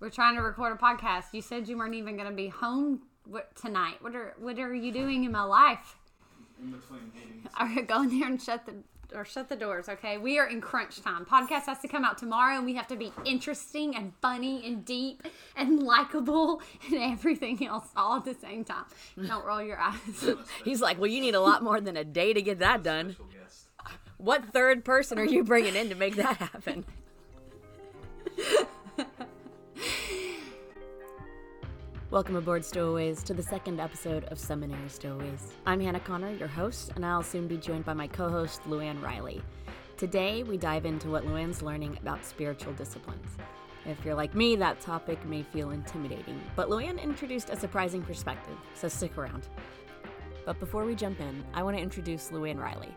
[0.00, 1.26] We're trying to record a podcast.
[1.32, 3.02] You said you weren't even going to be home
[3.54, 3.96] tonight.
[4.00, 5.96] What are what are you doing in my life?
[6.58, 7.48] In between meetings.
[7.58, 8.74] All right, go in there and shut the
[9.14, 9.90] or shut the doors.
[9.90, 11.26] Okay, we are in crunch time.
[11.26, 14.86] Podcast has to come out tomorrow, and we have to be interesting and funny and
[14.86, 15.22] deep
[15.54, 18.84] and likable and everything else all at the same time.
[19.26, 19.98] Don't roll your eyes.
[20.64, 23.16] He's like, well, you need a lot more than a day to get that done.
[24.16, 26.84] What third person are you bringing in to make that happen?
[32.10, 35.52] Welcome aboard, Stowaways, to the second episode of Seminary Stowaways.
[35.64, 39.00] I'm Hannah Connor, your host, and I'll soon be joined by my co host, Luann
[39.00, 39.40] Riley.
[39.96, 43.36] Today, we dive into what Luann's learning about spiritual disciplines.
[43.86, 48.56] If you're like me, that topic may feel intimidating, but Luann introduced a surprising perspective,
[48.74, 49.46] so stick around.
[50.44, 52.92] But before we jump in, I want to introduce Luann Riley.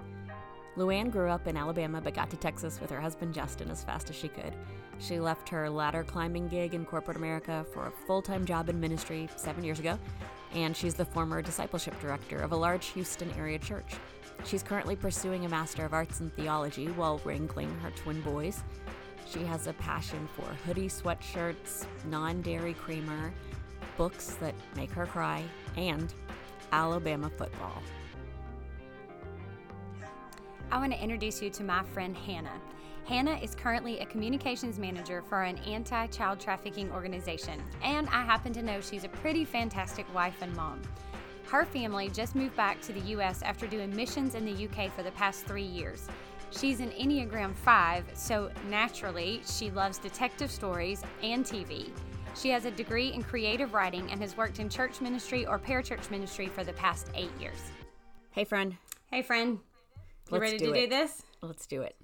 [0.76, 4.10] Luann grew up in Alabama but got to Texas with her husband Justin as fast
[4.10, 4.56] as she could.
[5.00, 8.80] She left her ladder climbing gig in corporate America for a full time job in
[8.80, 10.00] ministry seven years ago,
[10.54, 13.94] and she's the former discipleship director of a large Houston area church.
[14.46, 18.64] She's currently pursuing a Master of Arts in Theology while wrangling her twin boys.
[19.28, 23.34] She has a passion for hoodie sweatshirts, non dairy creamer,
[23.98, 25.44] books that make her cry,
[25.78, 26.14] and
[26.72, 27.82] Alabama football.
[30.74, 32.60] I want to introduce you to my friend Hannah.
[33.06, 38.54] Hannah is currently a communications manager for an anti child trafficking organization, and I happen
[38.54, 40.82] to know she's a pretty fantastic wife and mom.
[41.46, 43.44] Her family just moved back to the U.S.
[43.44, 44.90] after doing missions in the U.K.
[44.96, 46.08] for the past three years.
[46.50, 51.92] She's an Enneagram 5, so naturally, she loves detective stories and TV.
[52.36, 56.10] She has a degree in creative writing and has worked in church ministry or parachurch
[56.10, 57.60] ministry for the past eight years.
[58.32, 58.76] Hey, friend,
[59.14, 59.60] Hey, friend,
[60.30, 61.24] you Let's ready do to do this?
[61.42, 61.96] let's do it.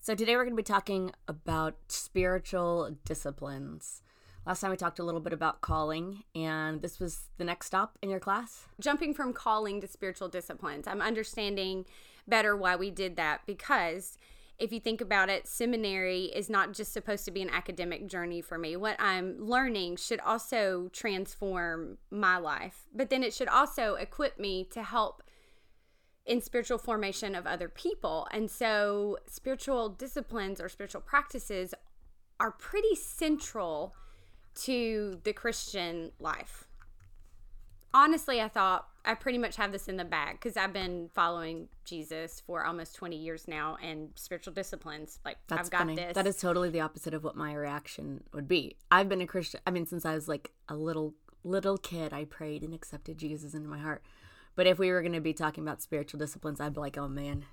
[0.00, 4.02] So, today we're going to be talking about spiritual disciplines.
[4.46, 7.98] Last time we talked a little bit about calling, and this was the next stop
[8.02, 8.64] in your class.
[8.80, 10.86] jumping from calling to spiritual disciplines.
[10.86, 11.84] I'm understanding
[12.26, 14.16] better why we did that because
[14.58, 18.40] if you think about it, seminary is not just supposed to be an academic journey
[18.40, 18.74] for me.
[18.76, 24.64] What I'm learning should also transform my life, but then it should also equip me
[24.72, 25.22] to help
[26.28, 28.28] in spiritual formation of other people.
[28.30, 31.74] And so, spiritual disciplines or spiritual practices
[32.38, 33.94] are pretty central
[34.54, 36.68] to the Christian life
[37.94, 41.68] honestly, I thought I pretty much have this in the bag because I've been following
[41.84, 45.18] Jesus for almost 20 years now and spiritual disciplines.
[45.24, 45.96] Like, That's I've got funny.
[45.96, 46.14] this.
[46.14, 48.76] That is totally the opposite of what my reaction would be.
[48.90, 49.60] I've been a Christian.
[49.66, 51.14] I mean, since I was like a little
[51.44, 54.02] little kid, I prayed and accepted Jesus into my heart.
[54.58, 57.06] But if we were going to be talking about spiritual disciplines, I'd be like, oh
[57.06, 57.44] man,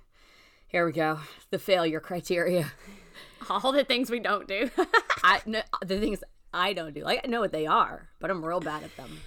[0.66, 1.20] here we go,
[1.52, 2.72] the failure criteria.
[3.48, 4.72] all the things we don't do.
[5.22, 7.04] I no, the things I don't do.
[7.04, 9.20] Like I know what they are, but I'm real bad at them.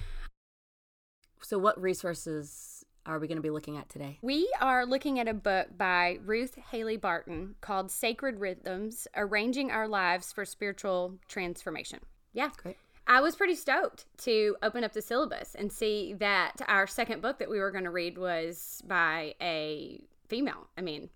[1.41, 4.19] So, what resources are we going to be looking at today?
[4.21, 9.87] we are looking at a book by Ruth Haley Barton called Sacred Rhythms Arranging Our
[9.87, 11.99] Lives for Spiritual Transformation.
[12.33, 12.49] Yeah.
[12.57, 12.75] Great.
[13.09, 17.39] I was pretty stoked to open up the syllabus and see that our second book
[17.39, 20.67] that we were going to read was by a female.
[20.77, 21.09] I mean,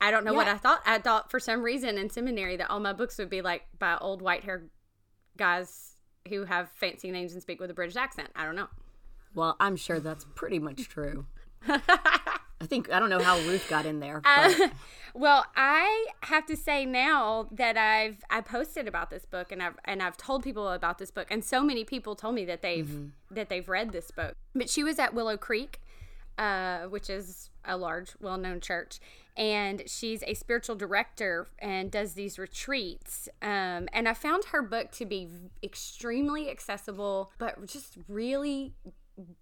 [0.00, 0.80] I don't know what I thought.
[0.86, 3.98] I thought for some reason in seminary that all my books would be like by
[4.00, 4.70] old white haired
[5.36, 5.96] guys
[6.28, 8.28] who have fancy names and speak with a British accent.
[8.36, 8.68] I don't know.
[9.34, 11.26] Well, I'm sure that's pretty much true.
[12.60, 14.68] I think I don't know how Ruth got in there, Uh,
[15.14, 19.78] well, I have to say now that I've I posted about this book and I've
[19.84, 23.10] and I've told people about this book and so many people told me that they've
[23.30, 24.34] that they've read this book.
[24.54, 25.80] But she was at Willow Creek,
[26.36, 29.00] uh, which is a large, well-known church,
[29.36, 33.28] and she's a spiritual director and does these retreats.
[33.40, 35.28] Um, and I found her book to be
[35.62, 38.74] extremely accessible, but just really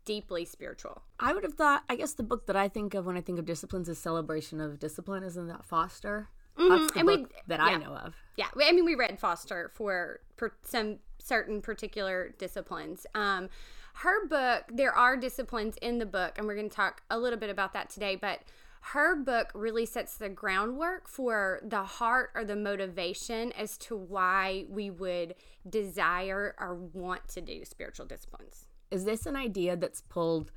[0.04, 1.02] deeply spiritual.
[1.18, 1.84] I would have thought.
[1.88, 4.60] I guess the book that I think of when I think of disciplines is Celebration
[4.60, 5.22] of Discipline.
[5.22, 6.28] Isn't that Foster?
[6.56, 7.64] That's the and we- that yeah.
[7.64, 8.16] I know of.
[8.36, 13.06] Yeah, I mean, we read Foster for per, some certain particular disciplines.
[13.14, 13.48] Um,
[13.94, 17.38] her book, there are disciplines in the book, and we're going to talk a little
[17.38, 18.16] bit about that today.
[18.16, 18.40] But
[18.80, 24.66] her book really sets the groundwork for the heart or the motivation as to why
[24.68, 25.34] we would
[25.68, 28.67] desire or want to do spiritual disciplines.
[28.90, 30.50] Is this an idea that's pulled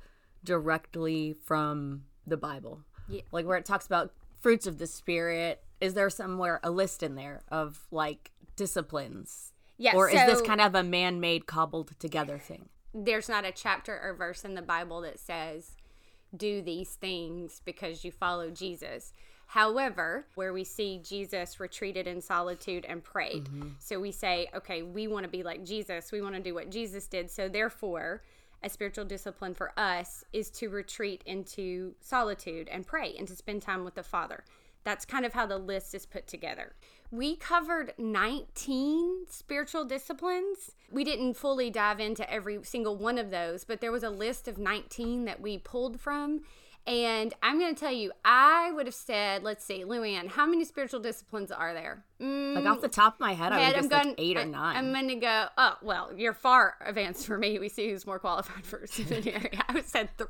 [0.44, 2.82] directly from the Bible?
[3.08, 3.22] Yeah.
[3.30, 5.62] Like where it talks about fruits of the spirit.
[5.80, 9.52] Is there somewhere a list in there of like disciplines?
[9.78, 12.68] Yeah, Or is this kind of a man-made cobbled together thing?
[12.94, 15.76] there's not a chapter or verse in the Bible that says
[16.36, 19.12] do these things because you follow Jesus.
[19.52, 23.44] However, where we see Jesus retreated in solitude and prayed.
[23.44, 23.68] Mm-hmm.
[23.80, 26.10] So we say, okay, we want to be like Jesus.
[26.10, 27.30] We want to do what Jesus did.
[27.30, 28.22] So therefore,
[28.62, 33.60] a spiritual discipline for us is to retreat into solitude and pray and to spend
[33.60, 34.42] time with the Father.
[34.84, 36.72] That's kind of how the list is put together.
[37.10, 40.72] We covered 19 spiritual disciplines.
[40.90, 44.48] We didn't fully dive into every single one of those, but there was a list
[44.48, 46.40] of 19 that we pulled from.
[46.86, 50.64] And I'm going to tell you, I would have said, let's see, Luann, how many
[50.64, 52.04] spiritual disciplines are there?
[52.20, 54.76] Mm, Like off the top of my head, I would guess like eight or 9
[54.76, 57.58] I'm going to go, oh, well, you're far advanced for me.
[57.60, 59.50] We see who's more qualified for seminary.
[59.68, 60.28] I would said th-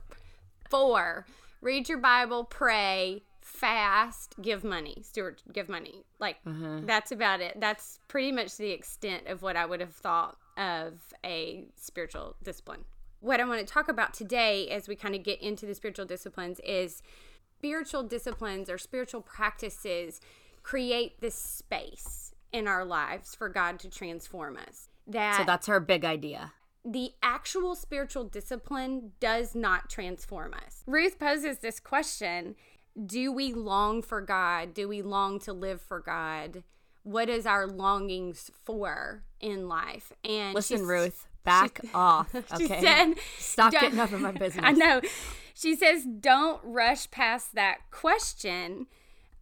[0.71, 1.25] four.
[1.63, 4.99] Read your Bible, pray, fast, give money.
[5.03, 6.05] Steward, give money.
[6.19, 7.61] Like, that's about it.
[7.61, 10.95] That's pretty much the extent of what I would have thought of
[11.25, 12.85] a spiritual discipline.
[13.23, 16.07] What I want to talk about today as we kind of get into the spiritual
[16.07, 17.03] disciplines is
[17.57, 20.21] spiritual disciplines or spiritual practices
[20.65, 24.89] create this space in our lives for God to transform us.
[25.07, 26.53] That so that's her big idea.
[26.85, 30.83] the actual spiritual discipline does not transform us.
[30.89, 32.57] Ruth poses this question
[33.07, 34.75] Do we long for God?
[34.75, 36.65] Do we long to live for God?
[37.05, 40.13] What is our longings for in life?
[40.25, 42.31] And Listen, Ruth, back off.
[42.59, 42.81] She Okay.
[42.81, 44.65] said, Stop getting up in my business.
[44.67, 45.00] I know.
[45.55, 48.87] She says, don't rush past that question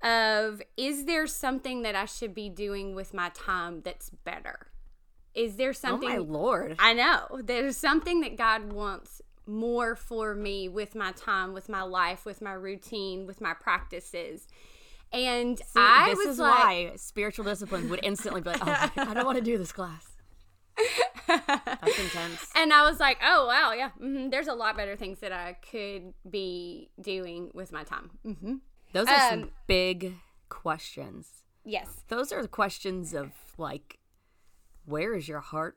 [0.02, 4.68] of is there something that I should be doing with my time that's better?
[5.34, 6.76] Is there Oh something my lord.
[6.78, 7.40] I know.
[7.44, 12.40] There's something that God wants more for me with my time, with my life, with
[12.42, 14.48] my routine, with my practices.
[15.12, 18.90] And See, I this was is like, why spiritual discipline would instantly be like, oh,
[18.96, 20.06] I don't want to do this class.
[21.46, 22.50] That's intense.
[22.54, 25.54] and I was like, oh, wow, yeah, hmm there's a lot better things that I
[25.70, 28.10] could be doing with my time.
[28.24, 28.54] hmm
[28.92, 30.14] Those are some Um, big
[30.48, 31.42] questions.
[31.64, 32.04] Yes.
[32.08, 33.98] Those are the questions of like,
[34.84, 35.76] where is your heart?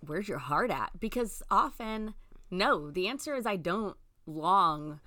[0.00, 0.98] Where's your heart at?
[0.98, 2.14] Because often,
[2.50, 5.00] no, the answer is I don't long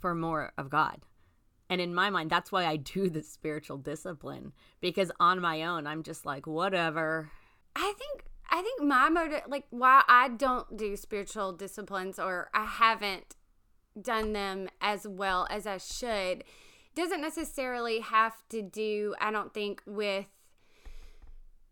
[0.00, 1.02] for more of God.
[1.68, 5.86] And in my mind, that's why I do the spiritual discipline because on my own,
[5.86, 7.30] I'm just like, whatever.
[7.76, 12.64] I think I think my motive, like why I don't do spiritual disciplines or I
[12.64, 13.36] haven't
[14.00, 16.44] done them as well as I should,
[16.94, 19.14] doesn't necessarily have to do.
[19.20, 20.26] I don't think with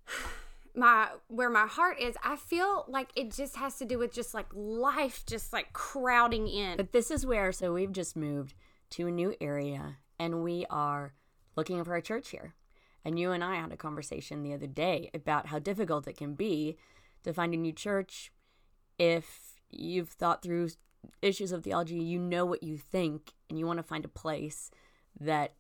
[0.75, 2.15] my where my heart is.
[2.23, 6.47] I feel like it just has to do with just like life, just like crowding
[6.47, 6.77] in.
[6.77, 8.55] But this is where, so we've just moved
[8.91, 11.15] to a new area and we are
[11.57, 12.55] looking for a church here.
[13.05, 16.35] And you and I had a conversation the other day about how difficult it can
[16.35, 16.77] be
[17.23, 18.33] to find a new church
[18.99, 20.71] if you've thought through
[21.23, 24.71] issues of theology, you know what you think, and you want to find a place
[25.19, 25.55] that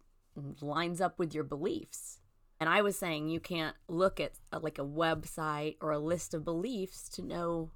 [0.60, 2.20] lines up with your beliefs.
[2.60, 6.34] And I was saying you can't look at a, like a website or a list
[6.34, 7.70] of beliefs to know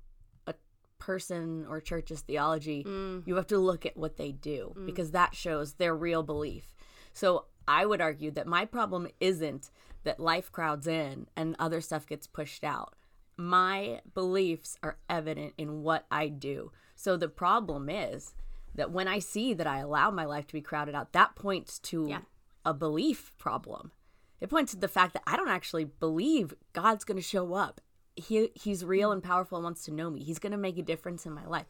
[0.46, 0.54] a
[0.98, 2.84] person or church's theology.
[2.84, 3.26] Mm.
[3.26, 4.86] You have to look at what they do mm.
[4.86, 6.74] because that shows their real belief.
[7.12, 9.70] So I would argue that my problem isn't
[10.04, 12.94] that life crowds in and other stuff gets pushed out.
[13.36, 16.72] My beliefs are evident in what I do.
[16.94, 18.34] So the problem is
[18.74, 21.78] that when I see that I allow my life to be crowded out, that points
[21.80, 22.20] to Yeah.
[22.64, 23.92] a belief problem.
[24.40, 27.80] It points to the fact that I don't actually believe God's going to show up.
[28.16, 30.22] He he's real and powerful and wants to know me.
[30.22, 31.66] He's going to make a difference in my life.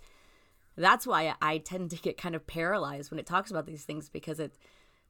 [0.74, 4.08] That's why I tend to get kind of paralyzed when it talks about these things
[4.08, 4.56] because it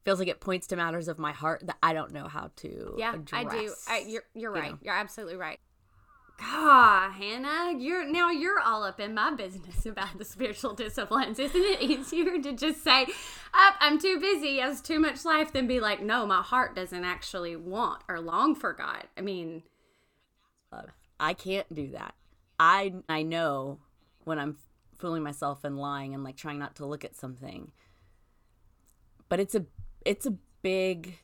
[0.03, 2.95] feels like it points to matters of my heart that I don't know how to
[2.97, 3.33] Yeah, address.
[3.33, 3.73] I do.
[3.87, 4.71] I, you're you're you right.
[4.71, 4.77] know.
[4.81, 5.59] You're absolutely right.
[6.41, 11.39] Ah, Hannah, you're now you're all up in my business about the spiritual disciplines.
[11.39, 15.67] Isn't it easier to just say, "Up, I'm too busy, has too much life," than
[15.67, 19.63] be like, "No, my heart doesn't actually want or long for God." I mean,
[21.19, 22.15] I can't do that.
[22.59, 23.79] I I know
[24.25, 24.57] when I'm
[24.97, 27.71] fooling myself and lying and like trying not to look at something.
[29.29, 29.65] But it's a
[30.05, 31.19] it's a big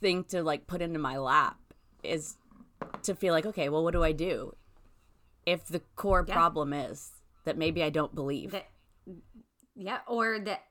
[0.00, 1.58] thing to like put into my lap
[2.02, 2.36] is
[3.02, 4.54] to feel like okay, well what do I do?
[5.46, 6.34] If the core Yeah.
[6.34, 7.12] problem is
[7.44, 8.52] that maybe I don't believe.
[8.52, 8.68] that
[9.74, 10.62] yeah, or that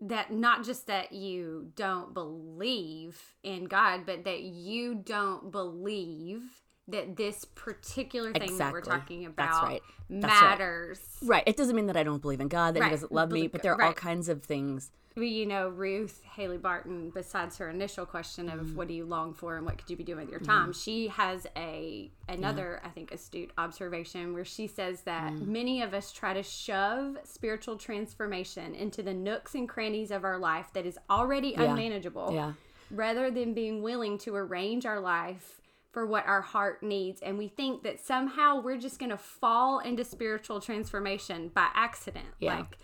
[0.00, 6.42] that not just that you don't believe in God, but that you don't believe
[6.88, 9.00] that this particular thing that we're Exactly.
[9.00, 9.82] talking That's about right.
[10.10, 10.98] That's matters.
[11.22, 11.44] right.
[11.46, 12.88] It doesn't mean that I don't believe in God, that Right.
[12.88, 16.22] he doesn't love me, but there are all kinds of things Well, you know, Ruth
[16.24, 18.76] Haley Barton, besides her initial question of Mm-hmm.
[18.76, 21.08] what do you long for and what could you be doing with your time, she
[21.08, 25.46] has a another, I think, astute observation where she says that Mm.
[25.48, 30.38] many of us try to shove spiritual transformation into the nooks and crannies of our
[30.38, 31.64] life that is already Yeah.
[31.64, 32.30] unmanageable.
[32.32, 32.52] Yeah.
[32.90, 35.61] rather than being willing to arrange our life
[35.92, 37.20] for what our heart needs.
[37.20, 42.26] And we think that somehow we're just going to fall into spiritual transformation by accident.
[42.40, 42.60] Yeah.
[42.60, 42.78] Like,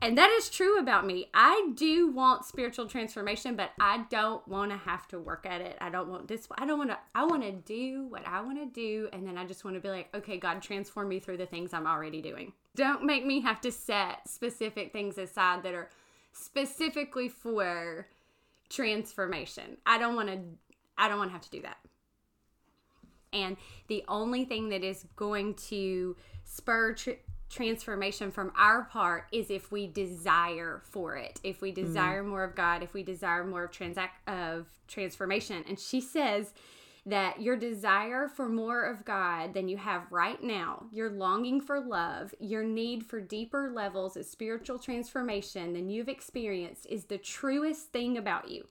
[0.00, 1.28] and that is true about me.
[1.34, 5.76] I do want spiritual transformation, but I don't want to have to work at it.
[5.80, 6.46] I don't want this.
[6.56, 6.98] I don't want to.
[7.16, 9.80] I want to do what I want to do, and then I just want to
[9.80, 12.52] be like, okay, God, transform me through the things I'm already doing.
[12.76, 15.90] Don't make me have to set specific things aside that are
[16.32, 18.06] specifically for
[18.68, 19.78] transformation.
[19.84, 20.38] I don't want to.
[20.96, 21.78] I don't want to have to do that.
[23.32, 23.56] And
[23.88, 27.10] the only thing that is going to spur tr-
[27.50, 31.40] transformation from our part is if we desire for it.
[31.42, 31.86] If we mm-hmm.
[31.86, 35.64] desire more of God, if we desire more of transact- of transformation.
[35.68, 36.52] And she says
[37.06, 41.80] that your desire for more of God than you have right now, your longing for
[41.80, 47.92] love, your need for deeper levels of spiritual transformation than you've experienced is the truest
[47.92, 48.66] thing about you.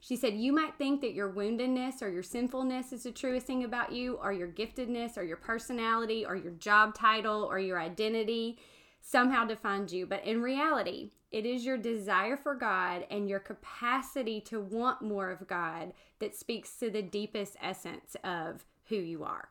[0.00, 3.64] She said, You might think that your woundedness or your sinfulness is the truest thing
[3.64, 8.58] about you, or your giftedness, or your personality, or your job title, or your identity
[9.02, 10.06] somehow defines you.
[10.06, 15.30] But in reality, it is your desire for God and your capacity to want more
[15.30, 19.48] of God that speaks to the deepest essence of who you are.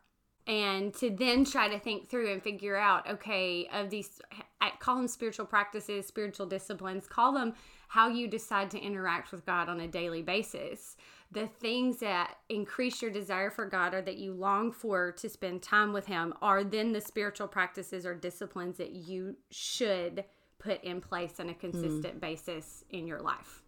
[0.47, 4.19] And to then try to think through and figure out, okay, of these,
[4.59, 7.53] I call them spiritual practices, spiritual disciplines, call them
[7.89, 10.95] how you decide to interact with God on a daily basis.
[11.31, 15.63] The things that increase your desire for God or that you long for to spend
[15.63, 20.23] time with Him are then the spiritual practices or disciplines that you should
[20.59, 21.59] put in place on a hmm.
[21.59, 23.63] consistent basis in your life.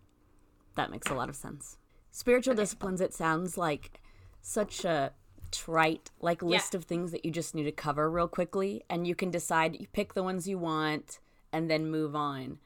[0.76, 1.78] That makes a lot of sense.
[2.12, 4.02] Spiritual disciplines, it sounds like
[4.42, 5.14] such a
[5.52, 9.14] trite like list of things that you just need to cover real quickly and you
[9.14, 11.20] can decide you pick the ones you want
[11.52, 12.60] and then move on.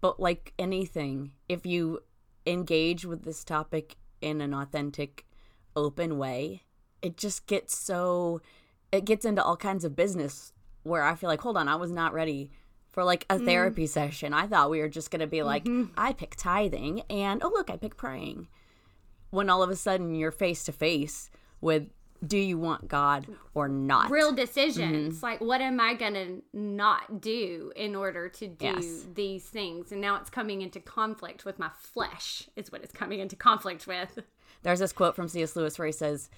[0.00, 2.00] But like anything, if you
[2.46, 5.26] engage with this topic in an authentic,
[5.76, 6.62] open way,
[7.02, 8.40] it just gets so
[8.90, 10.52] it gets into all kinds of business
[10.82, 12.50] where I feel like, hold on, I was not ready
[12.88, 13.46] for like a mm-hmm.
[13.46, 14.32] therapy session.
[14.32, 15.92] I thought we were just gonna be like, mm-hmm.
[15.96, 18.48] I pick tithing and oh look, I pick praying.
[19.30, 21.88] When all of a sudden you're face to face with
[22.26, 24.10] do you want God or not?
[24.10, 25.24] real decisions mm-hmm.
[25.26, 29.06] like what am i gonna not do in order to do Yes.
[29.14, 33.20] these things and now it's coming into conflict with my flesh is what it's coming
[33.20, 34.18] into conflict with
[34.62, 35.54] There's this quote from C.S.
[35.54, 36.30] Lewis where he says,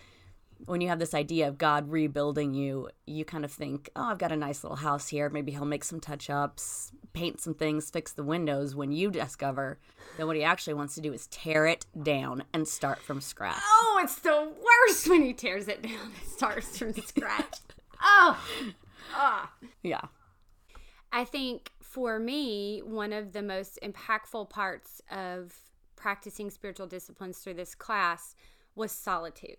[0.67, 4.19] when you have this idea of God rebuilding you, you kind of think, oh, I've
[4.19, 5.29] got a nice little house here.
[5.31, 8.75] Maybe he'll make some touch ups, paint some things, fix the windows.
[8.75, 9.79] When you discover
[10.17, 13.57] that what he actually wants to do is tear it down and start from scratch.
[13.59, 14.53] oh it's the
[14.89, 17.59] worst when he tears it down and starts from scratch
[18.03, 18.39] oh
[19.15, 19.51] ah
[19.83, 20.03] Yeah.
[21.13, 25.55] I think for me, one of the most impactful parts of
[25.97, 28.35] practicing spiritual disciplines through this class
[28.77, 29.59] was solitude.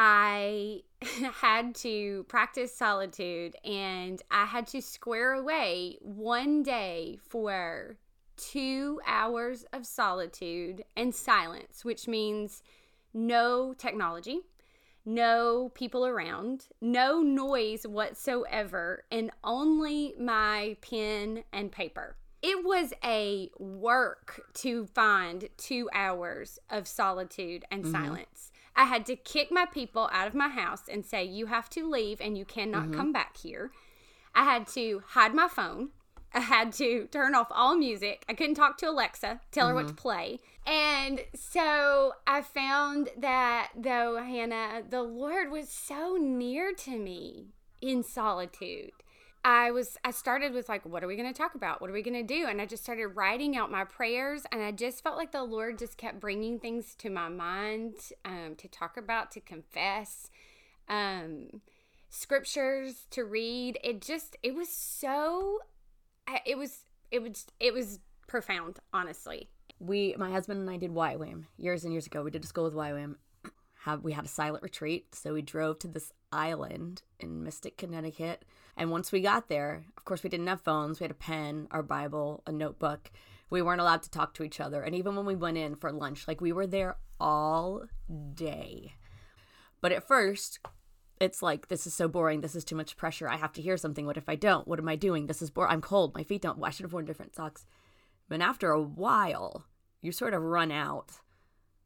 [0.00, 0.82] I
[1.40, 7.96] had to practice solitude and I had to square away one day for
[8.36, 12.62] two hours of solitude and silence, which means
[13.12, 14.42] no technology,
[15.04, 22.14] no people around, no noise whatsoever, and only my pen and paper.
[22.40, 27.92] It was a work to find two hours of solitude and mm-hmm.
[27.92, 28.52] silence.
[28.78, 31.90] I had to kick my people out of my house and say, You have to
[31.90, 32.94] leave and you cannot mm-hmm.
[32.94, 33.72] come back here.
[34.36, 35.88] I had to hide my phone.
[36.32, 38.24] I had to turn off all music.
[38.28, 39.96] I couldn't talk to Alexa, tell her what to mm-hmm.
[39.96, 40.38] play.
[40.64, 47.46] And so I found that, though, Hannah, the Lord was so near to me
[47.80, 48.92] in solitude.
[49.44, 51.80] I was I started with like what are we going to talk about?
[51.80, 52.46] What are we going to do?
[52.48, 55.78] And I just started writing out my prayers and I just felt like the Lord
[55.78, 60.30] just kept bringing things to my mind um, to talk about, to confess.
[60.88, 61.60] Um
[62.10, 63.78] scriptures to read.
[63.82, 65.60] It just it was so
[66.46, 69.48] it was it was it was profound, honestly.
[69.80, 72.22] We, my husband and I did YWAM years and years ago.
[72.22, 73.14] We did a school with YWAM.
[73.88, 78.44] Have we had a silent retreat, so we drove to this island in Mystic, Connecticut.
[78.76, 81.00] And once we got there, of course, we didn't have phones.
[81.00, 83.10] We had a pen, our Bible, a notebook.
[83.48, 84.82] We weren't allowed to talk to each other.
[84.82, 87.84] And even when we went in for lunch, like we were there all
[88.34, 88.92] day.
[89.80, 90.58] But at first,
[91.18, 92.42] it's like this is so boring.
[92.42, 93.26] This is too much pressure.
[93.26, 94.04] I have to hear something.
[94.04, 94.68] What if I don't?
[94.68, 95.28] What am I doing?
[95.28, 95.72] This is boring.
[95.72, 96.14] I'm cold.
[96.14, 96.62] My feet don't.
[96.62, 97.64] I should have worn different socks.
[98.28, 99.64] But after a while,
[100.02, 101.20] you sort of run out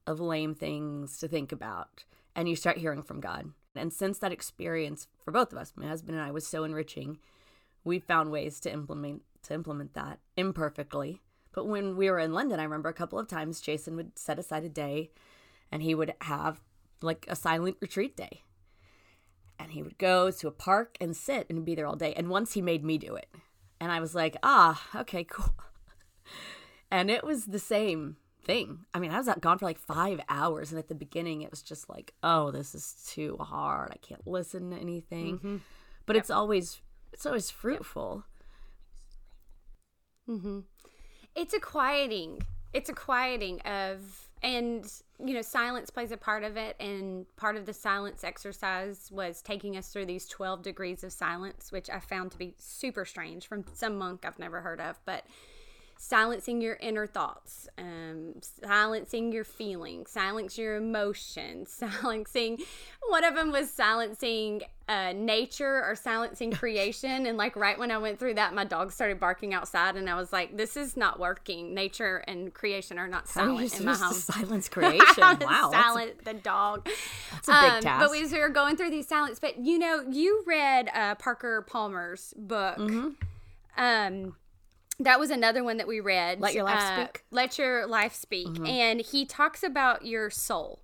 [0.06, 2.04] of lame things to think about
[2.34, 3.52] and you start hearing from God.
[3.74, 7.18] And since that experience for both of us, my husband and I was so enriching,
[7.84, 11.20] we found ways to implement to implement that imperfectly,
[11.52, 14.38] But when we were in London, I remember a couple of times Jason would set
[14.38, 15.10] aside a day
[15.70, 16.60] and he would have
[17.02, 18.42] like a silent retreat day.
[19.58, 22.14] And he would go to a park and sit and be there all day.
[22.14, 23.28] And once he made me do it.
[23.80, 25.54] And I was like, ah, okay, cool.
[26.90, 28.80] And it was the same thing.
[28.94, 30.70] I mean, I was out gone for like five hours.
[30.70, 33.90] And at the beginning, it was just like, oh, this is too hard.
[33.92, 35.38] I can't listen to anything.
[35.38, 35.56] Mm-hmm.
[36.06, 36.80] But it's always,
[37.12, 38.24] it's always fruitful.
[41.34, 42.40] it's a quieting
[42.72, 44.90] it's a quieting of and
[45.24, 49.42] you know silence plays a part of it and part of the silence exercise was
[49.42, 53.46] taking us through these 12 degrees of silence which i found to be super strange
[53.46, 55.24] from some monk i've never heard of but
[56.04, 62.58] silencing your inner thoughts um, silencing your feelings silence your emotions silencing
[63.08, 67.96] one of them was silencing uh, nature or silencing creation and like right when i
[67.98, 71.20] went through that my dog started barking outside and i was like this is not
[71.20, 75.04] working nature and creation are not How are silent in my home silence creation?
[75.18, 75.70] Wow.
[75.70, 76.88] a- silent the dog.
[77.30, 78.00] That's a big Um, task.
[78.00, 79.38] But we, we were going through these silence.
[79.38, 82.78] But you know, you read uh, Parker Palmer's book.
[82.78, 83.08] Mm-hmm.
[83.76, 84.34] Um,
[84.98, 86.40] that was another one that we read.
[86.40, 87.14] Let Your Life uh, Speak?
[87.14, 87.36] Mm-hmm.
[87.36, 90.82] Let your life speak, and he talks about your soul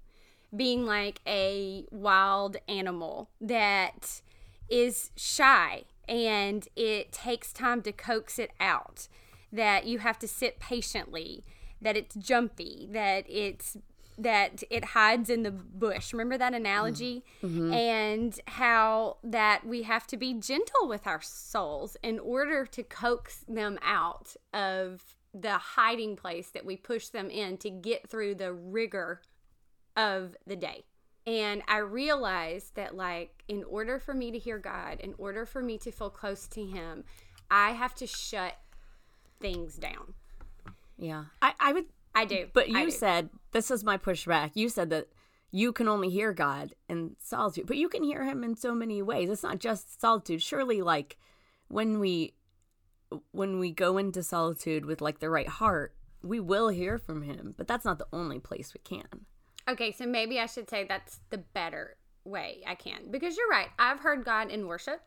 [0.55, 4.23] being like a wild animal that
[4.69, 9.09] is shy and it takes time to coax it out
[9.53, 11.45] that you have to sit patiently
[11.81, 13.77] that it's jumpy that it's
[14.19, 17.73] that it hides in the bush remember that analogy mm-hmm.
[17.73, 23.45] and how that we have to be gentle with our souls in order to coax
[23.49, 28.53] them out of the hiding place that we push them in to get through the
[28.53, 29.21] rigor
[29.97, 30.85] of the day.
[31.27, 35.61] And I realized that, like, in order for me to hear God, in order for
[35.61, 37.05] me to feel close to Him,
[37.51, 38.57] I have to shut
[39.39, 40.15] things down.
[40.97, 41.25] yeah.
[41.43, 42.49] I, I would, I do.
[42.53, 42.91] but you do.
[42.91, 44.53] said, this is my pushback.
[44.55, 45.09] You said that
[45.51, 49.01] you can only hear God in solitude, but you can hear him in so many
[49.03, 49.31] ways.
[49.31, 50.43] It's not just solitude.
[50.43, 51.17] Surely, like,
[51.69, 52.35] when we,
[53.31, 57.55] when we go into solitude with like the right heart, we will hear from him,
[57.57, 59.27] but that's not the only place we can.
[59.69, 63.11] Okay, so maybe I should say that's the better way I can.
[63.11, 63.69] Because you're right.
[63.79, 65.01] I've heard God in worship.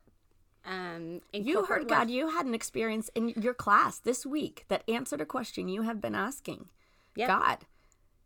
[0.66, 2.02] Um, in You heard God.
[2.02, 2.10] worship.
[2.14, 6.00] You had an experience in your class this week that answered a question you have
[6.00, 6.70] been asking
[7.16, 7.28] Yep.
[7.28, 7.58] God.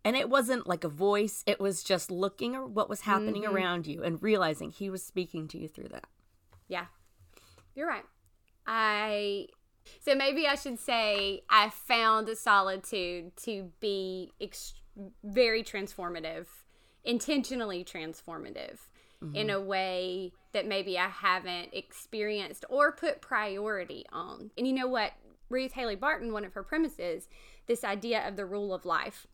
[0.04, 3.56] And it wasn't like a voice, it was just looking at what was happening Mm-hmm.
[3.56, 6.06] around you and realizing He was speaking to you through that.
[6.68, 6.86] Yeah,
[7.76, 8.06] you're right.
[8.68, 9.48] I
[10.00, 14.74] so maybe I should say I found solitude to be ex-
[15.24, 16.48] very transformative,
[17.04, 18.78] intentionally transformative
[19.34, 24.52] in a way that maybe I haven't experienced or put priority on.
[24.56, 25.14] And you know what?
[25.50, 27.28] Ruth Haley Barton, one of her premises,
[27.68, 29.28] this idea of the rule of life.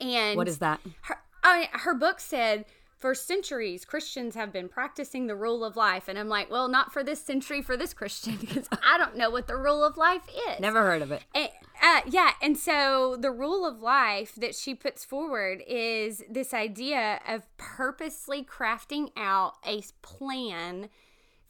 [0.00, 0.80] And What is that?
[1.02, 2.64] her, I mean, her book said
[2.96, 6.90] for centuries Christians have been practicing the rule of life, and I'm like, well, not
[6.90, 10.26] for this century for this Christian because I don't know what the rule of life
[10.48, 10.60] is.
[10.60, 11.22] Never heard of it.
[11.34, 11.50] And,
[11.82, 17.20] uh, yeah, and so the rule of life that she puts forward is this idea
[17.28, 20.88] of purposely crafting out a plan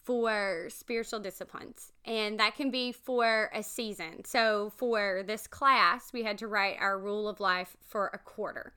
[0.03, 1.93] for spiritual disciplines.
[2.05, 4.25] And that can be for a season.
[4.25, 8.75] So for this class, we had to write our rule of life for a quarter.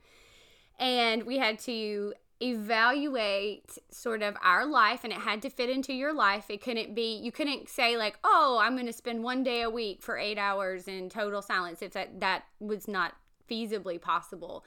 [0.80, 5.92] And we had to evaluate sort of our life and it had to fit into
[5.92, 6.46] your life.
[6.50, 9.70] It couldn't be you couldn't say like, "Oh, I'm going to spend one day a
[9.70, 13.16] week for 8 hours in total silence." If that that was not
[13.50, 14.64] feasibly possible.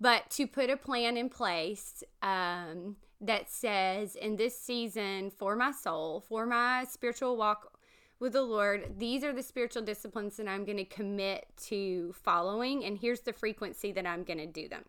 [0.00, 5.72] But to put a plan in place um, that says, in this season for my
[5.72, 7.78] soul, for my spiritual walk
[8.20, 12.84] with the Lord, these are the spiritual disciplines that I'm going to commit to following,
[12.84, 14.84] and here's the frequency that I'm going to do them.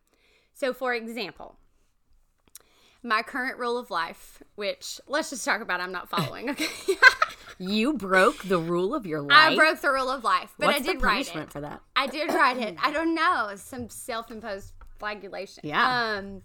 [0.53, 1.55] So, for example,
[3.01, 6.49] my current rule of life, which let's just talk about, I'm not following.
[6.51, 6.67] Okay,
[7.57, 9.51] You broke the rule of your life.
[9.51, 11.51] I broke the rule of life, but What's I did the write it.
[11.51, 11.81] for that?
[11.95, 12.75] I did write it.
[12.81, 13.51] I don't know.
[13.55, 15.61] Some self-imposed flagellation.
[15.63, 16.17] Yeah.
[16.17, 16.41] Um,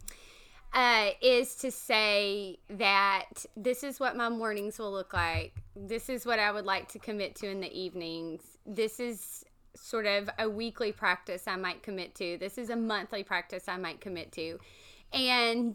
[0.77, 5.55] uh, is to say that this is what my mornings will look like.
[5.75, 8.43] This is what I would like to commit to in the evenings.
[8.67, 9.43] This is
[9.75, 12.37] sort of a weekly practice I might commit to.
[12.39, 14.59] This is a monthly practice I might commit to.
[15.15, 15.75] And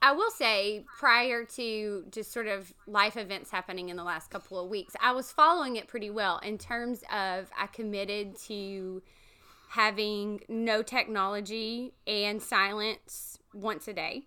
[0.00, 4.58] I will say, prior to just sort of life events happening in the last couple
[4.58, 9.02] of weeks, I was following it pretty well in terms of I committed to
[9.68, 14.26] having no technology and silence once a day.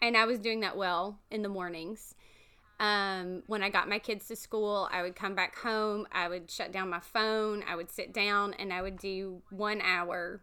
[0.00, 2.14] And I was doing that well in the mornings.
[2.80, 6.50] Um, when I got my kids to school, I would come back home, I would
[6.50, 10.42] shut down my phone, I would sit down, and I would do one hour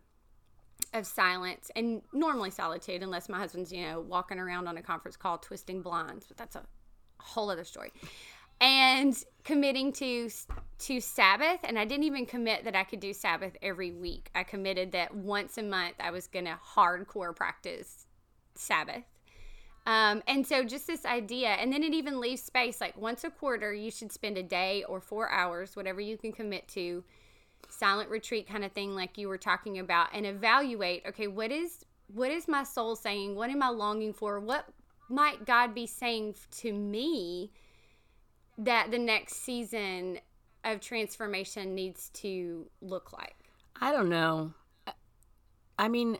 [0.94, 5.18] of silence and normally solitude, unless my husband's, you know, walking around on a conference
[5.18, 6.64] call twisting blinds, but that's a
[7.20, 7.92] whole other story.
[8.62, 10.30] And committing to
[10.80, 14.30] to Sabbath, and I didn't even commit that I could do Sabbath every week.
[14.34, 18.06] I committed that once a month I was going to hardcore practice
[18.56, 19.04] Sabbath.
[19.86, 23.30] Um, and so just this idea, and then it even leaves space like once a
[23.30, 27.04] quarter, you should spend a day or four hours, whatever you can commit to,
[27.70, 31.04] silent retreat kind of thing, like you were talking about, and evaluate.
[31.08, 33.36] Okay, what is what is my soul saying?
[33.36, 34.40] What am I longing for?
[34.40, 34.68] What
[35.10, 37.52] might God be saying to me
[38.58, 40.20] that the next season
[40.64, 43.36] of transformation needs to look like?
[43.80, 44.54] I don't know.
[45.78, 46.18] I mean,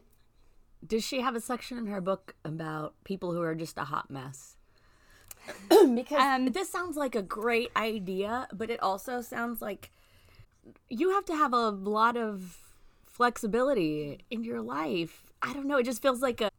[0.86, 4.10] does she have a section in her book about people who are just a hot
[4.10, 4.56] mess?
[5.70, 9.92] because Um, this sounds like a great idea, but it also sounds like
[10.90, 12.58] you have to have a lot of
[13.08, 15.32] flexibility in your life.
[15.42, 15.78] I don't know.
[15.78, 16.50] It just feels like a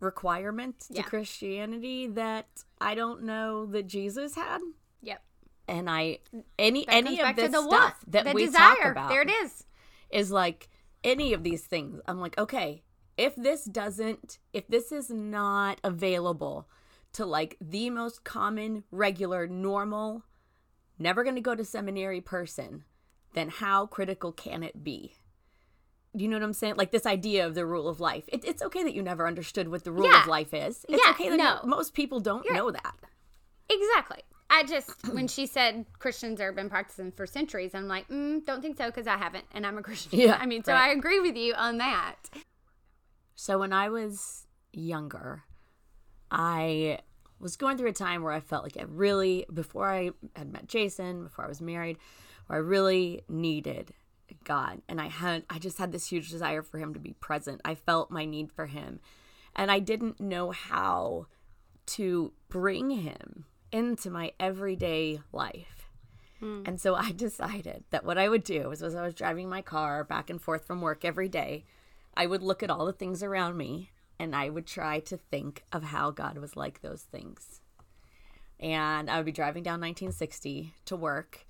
[0.00, 1.02] requirement to Yeah.
[1.02, 2.46] Christianity that
[2.80, 4.60] I don't know that Jesus had.
[5.02, 5.22] Yep.
[5.68, 6.18] And I
[6.58, 7.94] any That any of this the stuff what?
[8.08, 8.74] that the we desire.
[8.76, 9.64] talk about There it is.
[10.10, 10.68] is like
[11.04, 12.00] any of these things.
[12.06, 12.82] I'm like, okay,
[13.16, 16.68] if this doesn't, if this is not available
[17.14, 20.24] to like the most common, regular, normal,
[20.98, 22.84] never going to go to seminary person,
[23.34, 25.14] then how critical can it be?
[26.14, 26.74] You know what I'm saying?
[26.76, 28.24] Like this idea of the rule of life.
[28.28, 30.22] It, it's okay that you never understood what the rule Yeah.
[30.22, 30.84] of life is.
[30.88, 31.60] It's Yeah, okay that no.
[31.64, 32.94] most people don't You're- know that.
[33.70, 34.18] Exactly.
[34.50, 38.60] I just when she said Christians have been practicing for centuries, I'm like, mm, don't
[38.60, 40.18] think so because I haven't, and I'm a Christian.
[40.18, 40.90] Yeah, I mean, so right.
[40.90, 42.16] I agree with you on that.
[43.42, 45.42] So when I was younger,
[46.30, 47.00] I
[47.40, 50.68] was going through a time where I felt like I really, before I had met
[50.68, 51.98] Jason, before I was married,
[52.46, 53.94] where I really needed
[54.44, 54.80] God.
[54.88, 57.60] And I had, I just had this huge desire for Him to be present.
[57.64, 59.00] I felt my need for Him.
[59.56, 61.26] And I didn't know how
[61.86, 65.88] to bring Him into my everyday life.
[66.38, 66.62] Hmm.
[66.64, 69.62] And so I decided that what I would do was as I was driving my
[69.62, 71.64] car back and forth from work every day,
[72.14, 75.64] I would look at all the things around me and I would try to think
[75.72, 77.60] of how God was like those things.
[78.60, 81.46] And I would be driving down 1960 to work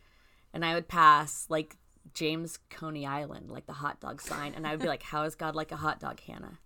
[0.55, 1.77] and I would pass like
[2.15, 5.35] James Coney Island, like the hot dog sign, and I would be like, How is
[5.35, 6.59] God like a hot dog, Hannah?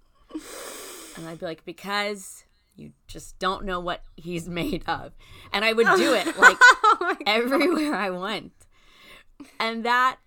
[1.17, 5.13] And I'd be like, Because you just don't know what he's made of.
[5.53, 8.53] And I would do it like oh everywhere I went.
[9.61, 10.19] And that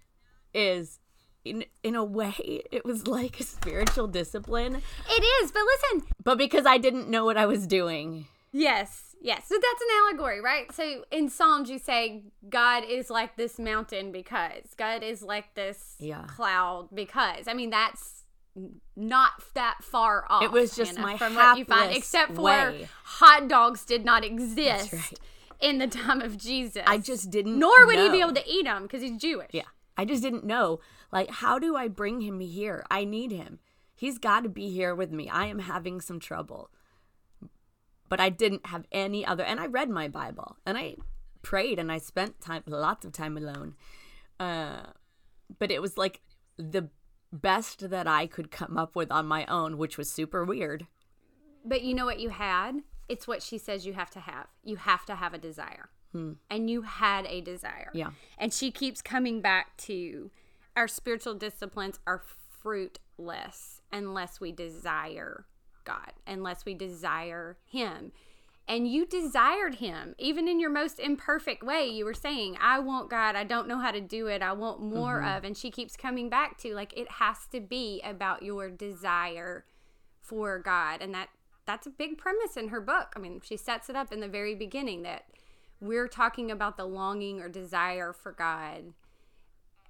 [0.54, 1.00] is
[1.46, 6.38] in in a way it was like a spiritual discipline, It is, but listen, but
[6.38, 8.26] because I didn't know what I was doing.
[8.52, 9.48] Yes, yes.
[9.48, 10.72] So that's an allegory, right?
[10.72, 15.96] So in Psalms, you say God is like this mountain because God is like this
[16.00, 16.24] Yeah.
[16.26, 17.48] cloud because.
[17.48, 18.24] I mean, that's
[18.96, 20.44] not that far off.
[20.44, 22.90] It was just my from what you find, except for way.
[23.04, 25.20] hot dogs did not exist right.
[25.62, 26.84] in the time of Jesus.
[26.88, 29.50] I just didn't Nor would he be able to eat them because he's Jewish.
[29.52, 29.64] Yeah.
[29.96, 30.80] I just didn't know.
[31.12, 32.86] Like, how do I bring him here?
[32.90, 33.60] I need him.
[33.96, 35.30] He's got to be here with me.
[35.30, 36.70] I am having some trouble.
[38.08, 39.44] But I didn't have any other.
[39.44, 40.96] And I read my Bible and I
[41.42, 43.76] prayed and I spent time, lots of time alone.
[44.40, 44.84] Uh,
[45.58, 46.22] but it was like
[46.58, 46.90] the
[47.32, 50.88] best that I could come up with on my own, which was super weird.
[51.66, 52.82] But you know what you had?
[53.08, 54.48] It's what she says you have to have.
[54.64, 55.90] You have to have a desire.
[56.50, 57.92] And you had a desire.
[57.94, 58.12] Yeah.
[58.38, 60.32] And she keeps coming back to
[60.80, 62.24] our spiritual disciplines are
[62.62, 65.46] fruitless unless we desire
[65.84, 68.14] God, unless we desire Him.
[68.66, 71.86] And you desired Him, even in your most imperfect way.
[71.88, 73.36] You were saying, I want God.
[73.36, 74.42] I don't know how to do it.
[74.42, 75.38] I want more mm-hmm.
[75.38, 75.44] of.
[75.44, 79.66] And she keeps coming back to like, it has to be about your desire
[80.22, 81.02] for God.
[81.02, 81.28] And that
[81.66, 83.12] that's a big premise in her book.
[83.18, 85.26] I mean, she sets it up in the very beginning that
[85.82, 88.94] we're talking about the longing or desire for God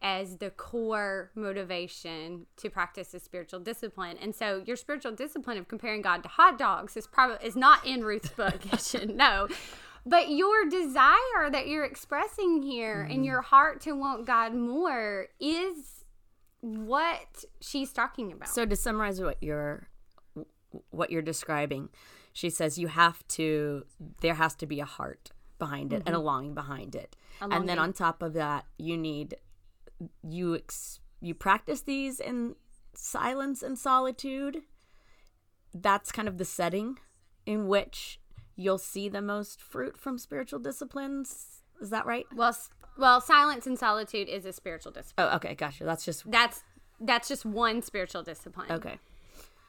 [0.01, 4.17] as the core motivation to practice a spiritual discipline.
[4.21, 7.85] And so your spiritual discipline of comparing God to hot dogs is probably is not
[7.85, 8.59] in Ruth's book.
[8.71, 9.47] It should no.
[10.05, 13.23] But your desire that you're expressing here in mm-hmm.
[13.23, 16.05] your heart to want God more is
[16.61, 18.49] what she's talking about.
[18.49, 19.89] So to summarize what you're
[20.91, 21.89] what you're describing,
[22.31, 23.85] she says you have to
[24.21, 26.25] there has to be a heart behind it and a mm-hmm.
[26.25, 27.17] longing behind it.
[27.41, 29.35] And then on top of that, you need
[30.23, 32.55] you ex, you practice these in
[32.93, 34.61] silence and solitude.
[35.73, 36.97] That's kind of the setting
[37.45, 38.19] in which
[38.55, 41.61] you'll see the most fruit from spiritual disciplines.
[41.81, 42.25] Is that right?
[42.35, 42.55] Well,
[42.97, 45.29] well, silence and solitude is a spiritual discipline.
[45.31, 45.83] Oh, okay, gotcha.
[45.85, 46.63] That's just That's
[46.99, 48.69] that's just one spiritual discipline.
[48.71, 48.99] okay.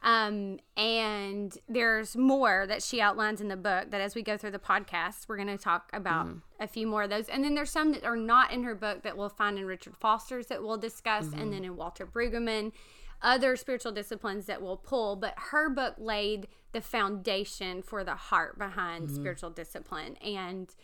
[0.02, 4.52] Um, and there's more that she outlines in the book that as we go through
[4.52, 6.38] the podcast, we're going to talk about mm-hmm.
[6.58, 7.28] a few more of those.
[7.28, 9.96] And then there's some that are not in her book that we'll find in Richard
[9.96, 11.50] Foster's that we'll discuss, and mm-hmm.
[11.50, 12.72] then in Walter Brueggemann,
[13.20, 15.16] other spiritual disciplines that we'll pull.
[15.16, 19.16] But her book laid the foundation for the heart behind mm-hmm.
[19.16, 20.74] spiritual discipline and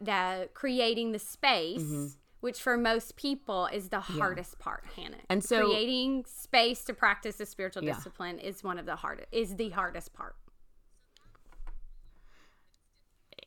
[0.00, 2.16] the creating the space.
[2.40, 5.16] Which for most people is the hardest part, Hannah.
[5.28, 7.94] And so- creating space to practice a spiritual Yeah.
[7.94, 10.36] discipline is one of the hardest is the hardest part.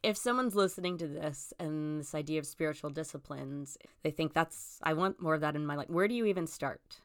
[0.03, 4.93] if someone's listening to this and this idea of spiritual disciplines, they think that's I
[4.93, 5.89] want more of that in my life.
[5.89, 7.01] Where do you even start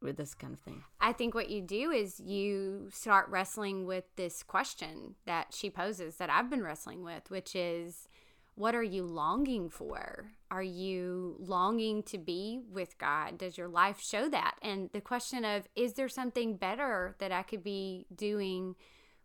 [0.00, 0.82] with this kind of thing?
[1.00, 6.16] I think what you do is you start wrestling with this question that she poses
[6.16, 8.08] that I've been wrestling with, which is
[8.54, 10.32] what are you longing for?
[10.50, 13.38] Are you longing to be with God?
[13.38, 14.56] Does your life show that?
[14.60, 18.76] And the question of is there something better that I could be doing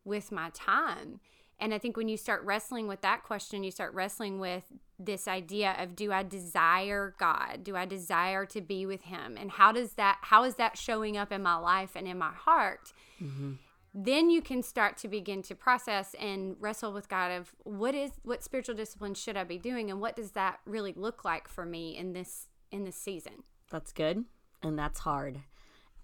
[0.05, 1.19] with my time?
[1.59, 4.63] And I think when you start wrestling with that question, you start wrestling with
[4.99, 7.63] this idea of do I desire God?
[7.63, 9.37] Do I desire to be with him?
[9.37, 12.31] And how does that how is that showing up in my life and in my
[12.31, 12.93] heart?
[13.21, 13.53] Mm-hmm.
[13.99, 18.12] Then you can start to begin to process and wrestle with God of what is
[18.21, 21.65] what spiritual discipline should I be doing and what does that really look like for
[21.65, 23.43] me in this in this season?
[23.71, 24.25] That's good
[24.62, 25.39] and that's hard.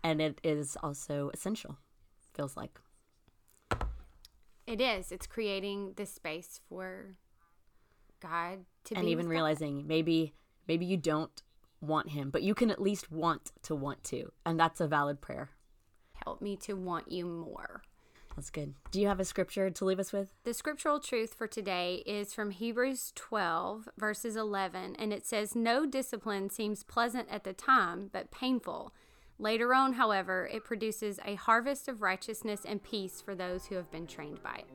[0.04, 1.78] And it is also essential.
[2.34, 2.80] Feels like.
[4.66, 5.12] It is.
[5.12, 7.16] It's creating this space for
[8.20, 9.32] God to and even with God.
[9.34, 10.34] realizing maybe
[10.68, 11.44] maybe you don't
[11.80, 14.32] want him, but you can at least want to want to.
[14.48, 15.52] And that's a valid prayer.
[16.26, 17.82] Help me to want you more.
[18.36, 18.74] That's good.
[18.92, 20.34] Do you have a scripture to leave us with?
[20.44, 25.86] The scriptural truth for today is from Hebrews 12, verses 11, and it says, No
[25.86, 28.92] discipline seems pleasant at the time, but painful.
[29.38, 33.92] Later on, however, it produces a harvest of righteousness and peace for those who have
[33.92, 34.68] been trained by it.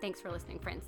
[0.00, 0.84] Thanks for listening, friends.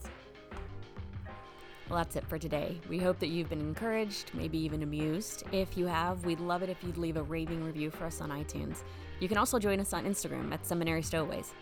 [1.89, 2.81] Well, that's it for today.
[2.89, 5.45] We hope that you've been encouraged, maybe even amused.
[5.53, 8.31] If you have, we'd love it if you'd leave a raving review for us on
[8.31, 8.79] iTunes.
[9.21, 11.53] You can also join us on Instagram at Seminary Stowaways.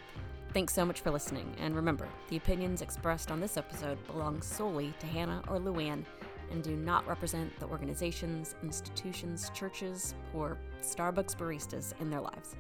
[0.55, 4.95] Thanks so much for listening, and remember, the opinions expressed on this episode belong solely
[5.01, 6.05] to Hannah or Luann
[6.53, 12.55] and do not represent the organizations, institutions, churches, or Starbucks baristas in their lives.